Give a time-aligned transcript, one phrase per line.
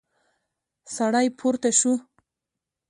[0.95, 1.93] سړی پورته شو.